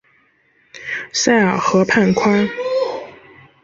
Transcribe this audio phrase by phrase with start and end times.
[1.13, 2.49] 塞尔河畔宽。